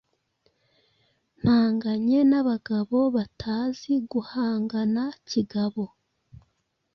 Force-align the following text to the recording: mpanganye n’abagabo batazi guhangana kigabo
mpanganye 1.41 2.19
n’abagabo 2.31 2.97
batazi 3.15 3.93
guhangana 4.11 5.03
kigabo 5.29 5.85